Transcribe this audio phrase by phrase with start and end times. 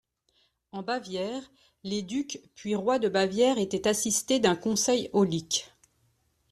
[0.71, 1.43] En Bavière,
[1.83, 5.69] les ducs puis rois de Bavière étaient assistés d'un Conseil aulique.